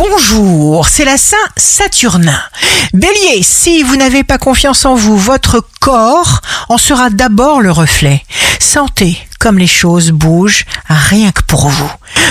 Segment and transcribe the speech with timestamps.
[0.00, 2.40] bonjour, c'est la Saint Saturnin.
[2.94, 8.24] Bélier, si vous n'avez pas confiance en vous, votre corps en sera d'abord le reflet.
[8.58, 11.90] Sentez comme les choses bougent rien que pour vous.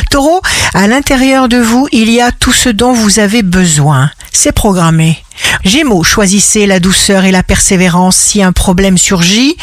[0.10, 0.42] Taureau,
[0.74, 4.10] à l'intérieur de vous, il y a tout ce dont vous avez besoin.
[4.32, 5.24] C'est programmé.
[5.64, 8.16] Gémeaux, choisissez la douceur et la persévérance.
[8.16, 9.58] Si un problème surgit,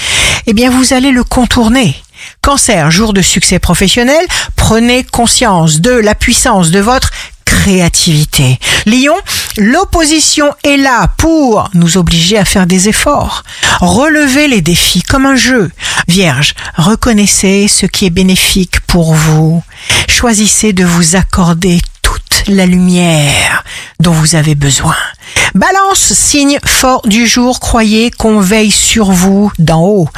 [0.46, 1.96] eh bien vous allez le contourner.
[2.41, 7.11] Cancer, jour de succès professionnel, prenez conscience de la puissance de votre
[7.66, 8.60] créativité.
[8.86, 9.16] Lion,
[9.56, 13.43] l'opposition est là pour nous obliger à faire des efforts.
[13.80, 15.72] Relevez les défis comme un jeu.
[16.07, 19.64] Vierge, reconnaissez ce qui est bénéfique pour vous.
[20.08, 23.64] Choisissez de vous accorder toute la lumière
[23.98, 24.94] dont vous avez besoin.
[25.57, 30.08] Balance, signe fort du jour, croyez qu'on veille sur vous d'en haut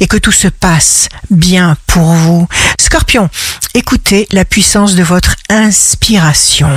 [0.00, 2.48] et que tout se passe bien pour vous.
[2.80, 3.30] Scorpion,
[3.74, 6.70] écoutez la puissance de votre inspiration.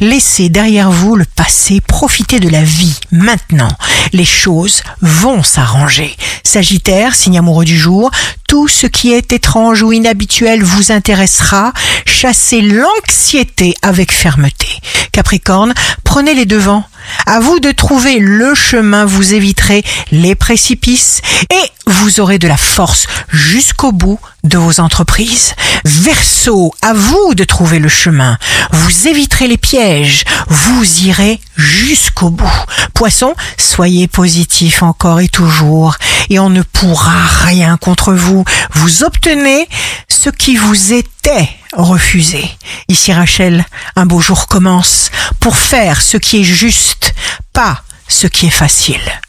[0.00, 3.68] Laissez derrière vous le passé, profitez de la vie maintenant.
[4.14, 6.16] Les choses vont s'arranger.
[6.42, 8.10] Sagittaire, signe amoureux du jour,
[8.48, 11.74] tout ce qui est étrange ou inhabituel vous intéressera.
[12.06, 14.68] Chassez l'anxiété avec fermeté.
[15.12, 16.84] Capricorne, prenez les devants.
[17.26, 22.56] À vous de trouver le chemin, vous éviterez les précipices et vous aurez de la
[22.56, 25.54] force jusqu'au bout de vos entreprises.
[25.84, 28.38] Verseau, à vous de trouver le chemin.
[28.72, 32.50] Vous éviterez les pièges, vous irez jusqu'au bout.
[32.94, 35.96] Poisson, soyez positif encore et toujours
[36.28, 38.44] et on ne pourra rien contre vous.
[38.74, 39.68] Vous obtenez
[40.08, 42.50] ce qui vous était refusé.
[42.90, 47.14] Ici Rachel, un beau jour commence pour faire ce qui est juste,
[47.52, 49.12] pas ce qui est facile.